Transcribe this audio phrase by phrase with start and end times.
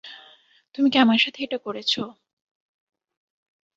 [0.75, 1.93] তুমি কি আমার সাথে এটা করেছ?